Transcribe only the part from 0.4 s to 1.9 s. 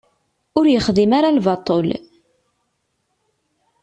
Ur yexdim ara lbaṭel.